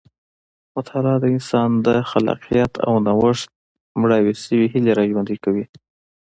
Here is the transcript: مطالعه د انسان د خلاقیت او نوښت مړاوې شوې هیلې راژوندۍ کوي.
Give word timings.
مطالعه 0.77 1.17
د 1.21 1.25
انسان 1.35 1.69
د 1.85 1.87
خلاقیت 2.09 2.73
او 2.85 2.93
نوښت 3.05 3.47
مړاوې 4.01 4.33
شوې 4.43 4.65
هیلې 4.73 4.91
راژوندۍ 4.99 5.37
کوي. 5.45 5.65